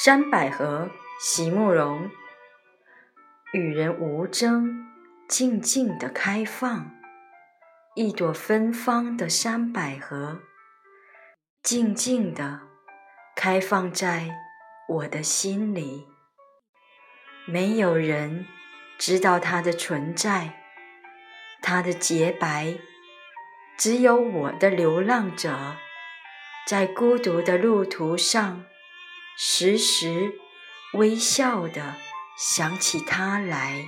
[0.00, 2.08] 山百合，席慕容。
[3.52, 4.86] 与人无争，
[5.28, 6.92] 静静的开放。
[7.96, 10.38] 一朵芬芳的山百合，
[11.64, 12.60] 静静的
[13.34, 14.36] 开放在
[14.88, 16.06] 我的心里。
[17.44, 18.46] 没有人
[18.98, 20.62] 知道它的存在，
[21.60, 22.78] 它的洁白，
[23.76, 25.74] 只有我的流浪者，
[26.68, 28.64] 在孤独的路途上。
[29.40, 30.40] 时时
[30.94, 31.94] 微笑的
[32.36, 33.84] 想起他来。